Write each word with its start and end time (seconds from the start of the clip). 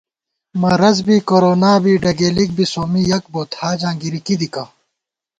مرَض 0.61 0.97
بی، 1.05 1.17
کُرونا 1.29 1.73
بی، 1.83 1.93
ڈگېلِک 2.03 2.49
بی 2.57 2.65
سومّی 2.73 3.01
یَک 3.11 3.23
بوت 3.33 3.51
حاجاں 3.59 3.95
گِری 4.01 4.21
کی 4.25 4.35
دِکہ 4.39 4.63